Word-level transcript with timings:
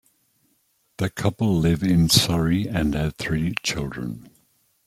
The 0.97 1.11
couple 1.11 1.53
live 1.55 1.83
in 1.83 2.09
Surrey 2.09 2.67
and 2.67 2.95
have 2.95 3.17
three 3.17 3.53
children. 3.61 4.31